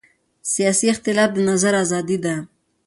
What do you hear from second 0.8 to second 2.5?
اختلاف د نظر ازادي ده